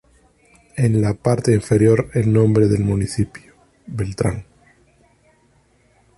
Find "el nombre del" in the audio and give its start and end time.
2.15-2.83